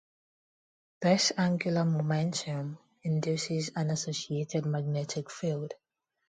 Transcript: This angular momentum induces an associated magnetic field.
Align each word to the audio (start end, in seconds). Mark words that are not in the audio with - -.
This 1.03 1.31
angular 1.37 1.85
momentum 1.85 2.79
induces 3.03 3.69
an 3.75 3.91
associated 3.91 4.65
magnetic 4.65 5.29
field. 5.29 5.75